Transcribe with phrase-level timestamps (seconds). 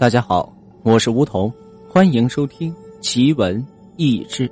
[0.00, 0.50] 大家好，
[0.82, 1.52] 我是梧桐，
[1.86, 3.62] 欢迎收听奇闻
[3.98, 4.50] 异事。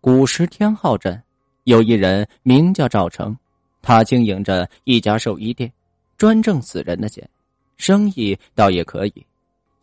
[0.00, 1.22] 古时天浩镇
[1.64, 3.36] 有一人名叫赵成，
[3.82, 5.70] 他经营着一家寿衣店，
[6.16, 7.28] 专挣死人的钱，
[7.76, 9.26] 生意倒也可以。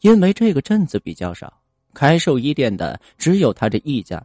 [0.01, 1.53] 因为这个镇子比较少，
[1.93, 4.19] 开寿衣店的只有他这一家。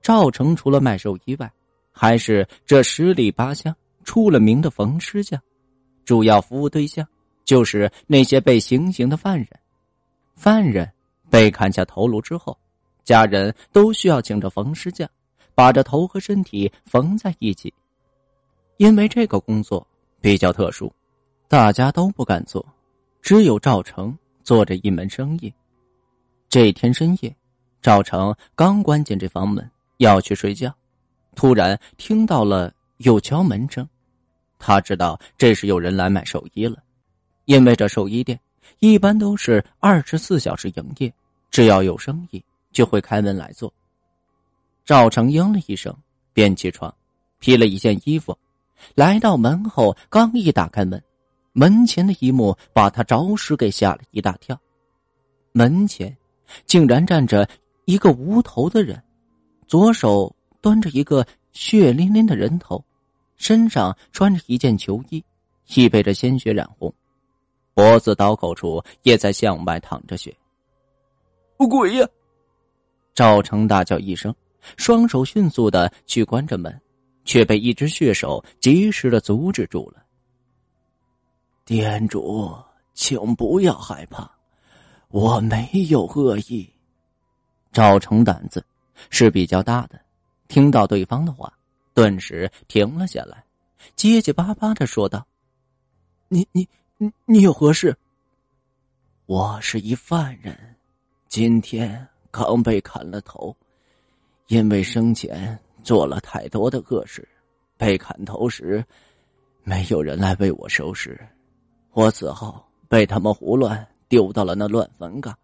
[0.00, 1.52] 赵成除了卖寿衣外，
[1.92, 5.38] 还是这十里八乡出了名的缝尸匠，
[6.06, 7.06] 主要服务对象。
[7.46, 9.48] 就是那些被行刑的犯人，
[10.34, 10.86] 犯人
[11.30, 12.58] 被砍下头颅之后，
[13.04, 15.08] 家人都需要请着缝尸匠，
[15.54, 17.72] 把这头和身体缝在一起。
[18.78, 19.86] 因为这个工作
[20.20, 20.92] 比较特殊，
[21.48, 22.66] 大家都不敢做，
[23.22, 25.50] 只有赵成做着一门生意。
[26.48, 27.34] 这天深夜，
[27.80, 30.74] 赵成刚关进这房门要去睡觉，
[31.36, 33.88] 突然听到了有敲门声，
[34.58, 36.82] 他知道这是有人来买寿衣了。
[37.46, 38.38] 因为这寿衣店
[38.80, 41.12] 一般都是二十四小时营业，
[41.50, 43.72] 只要有生意就会开门来做。
[44.84, 45.96] 赵成应了一声，
[46.32, 46.94] 便起床，
[47.38, 48.36] 披了一件衣服，
[48.94, 51.02] 来到门后，刚一打开门，
[51.52, 54.60] 门前的一幕把他着实给吓了一大跳。
[55.52, 56.14] 门前
[56.66, 57.48] 竟然站着
[57.84, 59.00] 一个无头的人，
[59.66, 62.84] 左手端着一个血淋淋的人头，
[63.36, 65.24] 身上穿着一件囚衣，
[65.74, 66.92] 已被这鲜血染红。
[67.76, 70.34] 脖子刀口处也在向外淌着血。
[71.58, 72.08] 鬼呀！
[73.12, 74.34] 赵成大叫一声，
[74.78, 76.80] 双手迅速的去关着门，
[77.26, 80.02] 却被一只血手及时的阻止住了。
[81.66, 82.50] 店主，
[82.94, 84.26] 请不要害怕，
[85.08, 86.66] 我没有恶意。
[87.72, 88.64] 赵成胆子
[89.10, 90.00] 是比较大的，
[90.48, 91.52] 听到对方的话，
[91.92, 93.44] 顿时停了下来，
[93.96, 95.26] 结结巴巴的说道
[96.28, 96.66] ：“你你。”
[96.98, 97.94] 你你有何事？
[99.26, 100.56] 我是一犯人，
[101.28, 103.54] 今天刚被砍了头，
[104.46, 107.28] 因为生前做了太多的恶事，
[107.76, 108.82] 被砍头时
[109.62, 111.20] 没有人来为我收尸，
[111.92, 115.36] 我死后被他们胡乱丢到了那乱坟岗。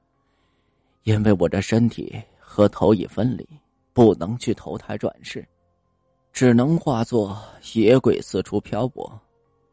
[1.02, 3.46] 因为我的身体和头已分离，
[3.92, 5.46] 不能去投胎转世，
[6.32, 7.38] 只能化作
[7.74, 9.20] 野鬼四处漂泊。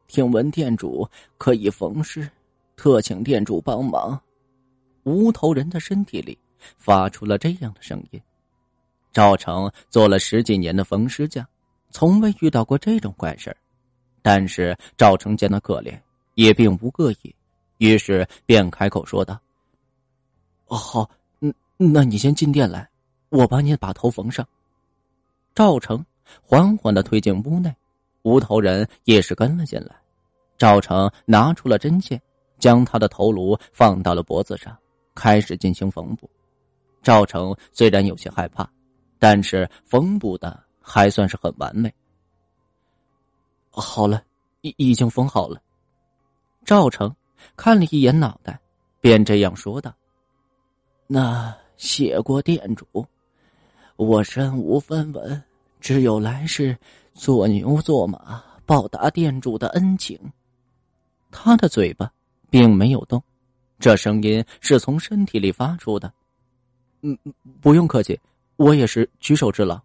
[0.09, 2.27] 听闻店主可以缝尸，
[2.75, 4.19] 特请店主帮忙。
[5.03, 6.37] 无头人的身体里
[6.77, 8.19] 发出了这样的声音。
[9.13, 11.45] 赵成做了十几年的缝尸匠，
[11.91, 13.55] 从未遇到过这种怪事
[14.23, 15.97] 但是赵成见他可怜，
[16.33, 17.33] 也并无恶意，
[17.77, 19.39] 于是便开口说道
[20.65, 21.07] ：“好，
[21.41, 22.89] 嗯，那你先进店来，
[23.29, 24.45] 我帮你把头缝上。”
[25.53, 26.03] 赵成
[26.41, 27.71] 缓缓的推进屋内。
[28.29, 29.95] 无头人也是跟了进来，
[30.55, 32.21] 赵成拿出了针线，
[32.59, 34.77] 将他的头颅放到了脖子上，
[35.15, 36.29] 开始进行缝补。
[37.01, 38.69] 赵成虽然有些害怕，
[39.17, 41.91] 但是缝补的还算是很完美。
[43.71, 44.21] 好了，
[44.61, 45.59] 已已经缝好了。
[46.63, 47.13] 赵成
[47.55, 48.59] 看了一眼脑袋，
[49.01, 49.91] 便这样说道
[51.07, 52.85] ：“那谢过店主，
[53.95, 55.41] 我身无分文，
[55.79, 56.77] 只有来世。”
[57.15, 60.17] 做牛做马报答店主的恩情，
[61.31, 62.09] 他的嘴巴
[62.49, 63.21] 并没有动，
[63.77, 66.13] 这声音是从身体里发出的。
[67.01, 67.17] 嗯，
[67.59, 68.17] 不用客气，
[68.55, 69.77] 我也是举手之劳。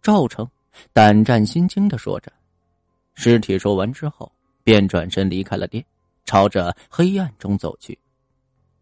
[0.00, 0.48] 赵成
[0.92, 2.32] 胆战心惊的说着。
[3.14, 4.30] 尸体说完之后，
[4.62, 5.84] 便转身离开了店，
[6.24, 7.98] 朝着黑暗中走去。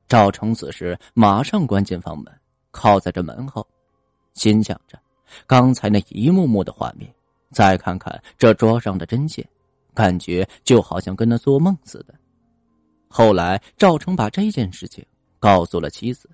[0.08, 2.30] 赵成此时马上关进房门，
[2.70, 3.66] 靠在这门后，
[4.34, 5.00] 心想着
[5.46, 7.12] 刚才那一幕幕的画面。
[7.50, 9.46] 再看看这桌上的针线，
[9.92, 12.14] 感觉就好像跟他做梦似的。
[13.08, 15.04] 后来赵成把这件事情
[15.38, 16.30] 告诉了妻子，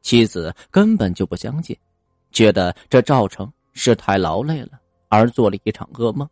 [0.00, 1.76] 妻子根本就不相信，
[2.30, 6.28] 觉得这赵成是太劳累了而做了一场噩梦。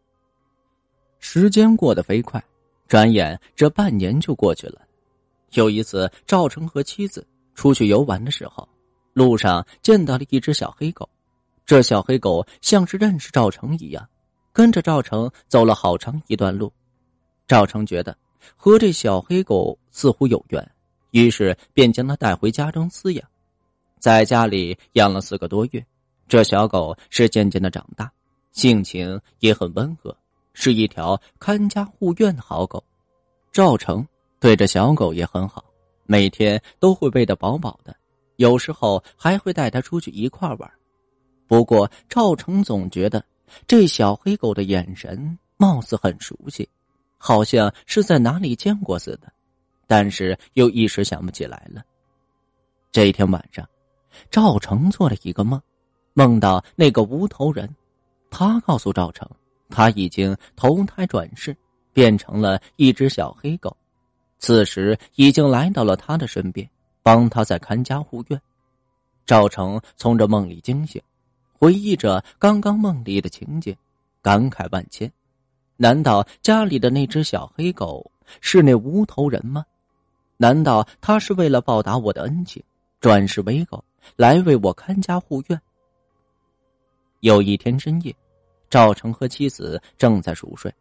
[1.19, 2.41] 时间过得飞快，
[2.87, 4.83] 转眼这半年就过去了。
[5.55, 7.27] 有一次，赵成和妻子
[7.57, 8.69] 出去游玩的时候，
[9.15, 11.09] 路上见到了一只小黑狗，
[11.69, 14.09] 这小黑狗像是认识赵成一样。
[14.55, 16.73] 跟着赵成走了好长一段路，
[17.47, 18.17] 赵成觉得
[18.57, 20.67] 和这小黑狗似乎有缘，
[21.11, 23.29] 于是便将它带回家中饲养。
[23.99, 25.85] 在家里养了四个多月，
[26.27, 28.11] 这小狗是渐渐的长大，
[28.53, 30.17] 性情也很温和，
[30.55, 32.83] 是一条看家护院的好狗。
[33.53, 34.05] 赵成
[34.41, 35.63] 对这小狗也很好，
[36.07, 37.95] 每天都会喂得饱饱的，
[38.37, 40.71] 有时候还会带它出去一块玩。
[41.49, 43.25] 不过赵成总觉得。
[43.67, 46.69] 这小黑狗的眼神貌似很熟悉，
[47.17, 49.33] 好像是在哪里见过似的。
[49.87, 51.83] 但是又一时想不起来了。
[52.93, 53.67] 这一天晚上，
[54.31, 55.59] 赵成做了一个梦，
[56.13, 57.75] 梦到那个无头人，
[58.31, 59.27] 他告诉赵成，
[59.71, 61.57] 他已经投胎转世，
[61.95, 63.75] 变成了一只小黑狗，
[64.39, 66.69] 此时已经来到了他的身边，
[67.03, 68.39] 帮他在看家护院。
[69.25, 71.01] 赵成从这梦里惊醒，
[71.59, 73.77] 回忆着刚刚梦里的情景，
[74.23, 75.11] 感慨万千。
[75.77, 78.09] 难道家里的那只小黑狗
[78.41, 79.65] 是那无头人吗？
[80.37, 82.63] 难道他是为了报答我的恩情，
[83.01, 83.83] 转世为狗
[84.15, 85.61] 来为我看家护院？
[87.21, 88.15] 有一天深夜，
[88.71, 90.73] 赵成和妻子正在熟睡，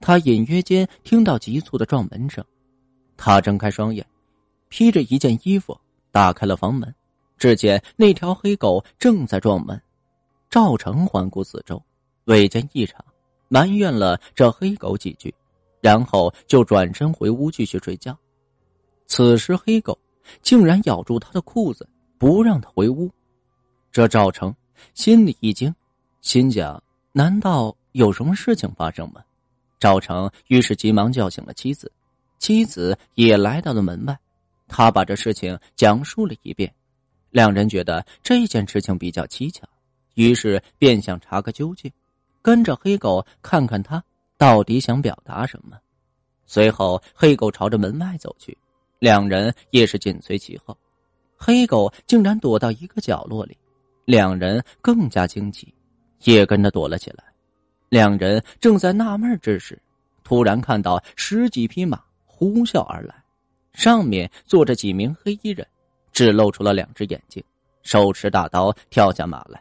[0.00, 2.44] 他隐约间听到急促的撞门声。
[3.16, 4.04] 他睁开双眼，
[4.68, 5.78] 披着一件衣服，
[6.10, 6.92] 打开了房门，
[7.38, 9.80] 只见那条黑狗正在撞门。
[10.50, 11.82] 赵成环顾四周，
[12.24, 13.04] 未见异常。
[13.48, 15.32] 埋怨了这黑狗几句，
[15.80, 18.18] 然后就转身回屋继续睡觉。
[19.06, 19.96] 此时黑狗
[20.42, 21.88] 竟然咬住他的裤子，
[22.18, 23.08] 不让他回屋。
[23.92, 24.52] 这赵成
[24.94, 25.72] 心里一惊，
[26.22, 26.82] 心想：
[27.12, 29.22] 难道有什么事情发生吗？
[29.78, 31.92] 赵成于是急忙叫醒了妻子，
[32.40, 34.18] 妻子也来到了门外。
[34.66, 36.74] 他把这事情讲述了一遍，
[37.30, 39.62] 两人觉得这件事情比较蹊跷，
[40.16, 41.90] 于是便想查个究竟。
[42.42, 44.00] 跟着黑狗看看他
[44.38, 45.76] 到底想表达什么。
[46.46, 48.56] 随后，黑狗朝着门外走去，
[49.00, 50.76] 两人也是紧随其后。
[51.36, 53.58] 黑狗竟然躲到一个角落里，
[54.04, 55.74] 两人更加惊奇，
[56.22, 57.24] 也跟着躲了起来。
[57.88, 59.76] 两人正在纳闷之时，
[60.22, 63.14] 突然看到十几匹马呼啸而来，
[63.72, 65.66] 上面坐着几名黑衣人，
[66.12, 67.42] 只露出了两只眼睛，
[67.82, 69.60] 手持大刀跳下马来，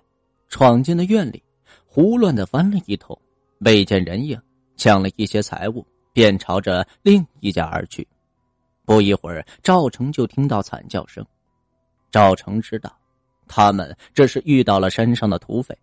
[0.56, 1.44] 闯进了院里。
[1.86, 3.18] 胡乱的翻了一通，
[3.60, 4.42] 未见人影，
[4.78, 8.08] 抢了一些财物，便朝着另一家而去。
[8.86, 11.26] 不一会儿，赵成就听到惨叫声。
[12.10, 12.98] 赵成知道，
[13.50, 15.78] 他们这是遇到了山上的土匪。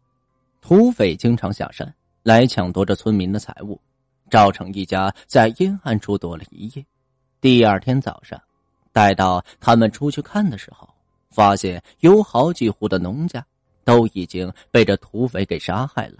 [0.62, 3.78] 土匪经常下山来抢夺着村民的财物。
[4.30, 6.82] 赵成一家在阴暗处躲了一夜。
[7.42, 8.40] 第二天早上，
[8.90, 10.88] 待到他们出去看的时候，
[11.30, 13.44] 发现有好几户的农家。
[13.84, 16.18] 都已经被这土匪给杀害了，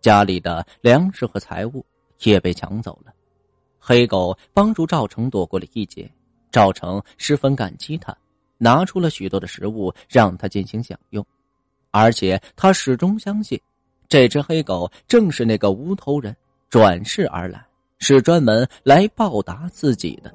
[0.00, 1.84] 家里的粮食和财物
[2.22, 3.12] 也被抢走了。
[3.78, 6.10] 黑狗帮助赵成躲过了一劫，
[6.50, 8.16] 赵成十分感激他，
[8.56, 11.24] 拿出了许多的食物让他进行享用，
[11.90, 13.60] 而且他始终相信，
[14.08, 16.34] 这只黑狗正是那个无头人
[16.70, 17.62] 转世而来，
[17.98, 20.34] 是专门来报答自己的。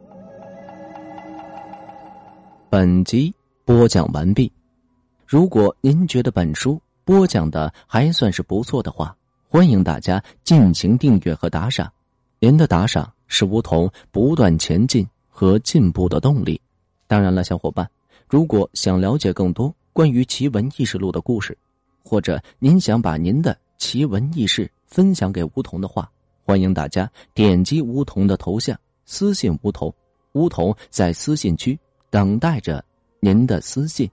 [2.69, 3.33] 本集
[3.65, 4.51] 播讲完毕。
[5.29, 9.15] 如果您觉得本书播讲的还算是不错的话，
[9.47, 11.93] 欢迎大家进行订阅和打赏。
[12.39, 16.59] 您的打赏是梧桐不断前进和进步的动力。
[17.05, 17.87] 当然了，小伙伴，
[18.27, 21.55] 如果想了解更多关于奇闻异事录的故事，
[22.03, 26.09] 或者您想把您的奇闻异事分享给梧桐的话，
[26.43, 28.75] 欢迎大家点击梧桐的头像
[29.05, 29.93] 私信梧桐，
[30.31, 31.79] 梧桐在私信区
[32.09, 32.83] 等待着
[33.19, 34.09] 您的私信。